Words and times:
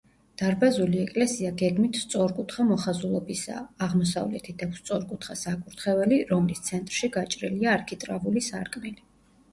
დარბაზული 0.41 0.99
ეკლესია 1.01 1.49
გეგმით 1.61 1.99
სწორკუთხა 2.03 2.65
მოხაზულობისაა, 2.69 3.61
აღმოსავლეთით 3.89 4.65
აქვს 4.69 4.81
სწორკუთხა 4.85 5.37
საკურთხეველი, 5.45 6.21
რომლის 6.33 6.67
ცენტრში 6.71 7.13
გაჭრილია 7.19 7.73
არქიტრავული 7.79 8.47
სარკმელი. 8.51 9.01